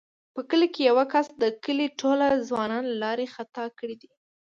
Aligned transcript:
په 0.33 0.41
کلي 0.49 0.67
کې 0.73 0.81
یوه 0.89 1.03
کس 1.13 1.27
د 1.41 1.43
کلي 1.63 1.87
ټوله 1.99 2.27
ځوانان 2.49 2.83
له 2.91 2.95
لارې 3.03 3.27
خطا 3.35 3.65
کړي 3.79 3.95
دي. 4.01 4.09